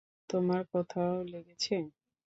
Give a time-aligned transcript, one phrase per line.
[0.29, 1.75] তোমার কোথাও লেগেছে?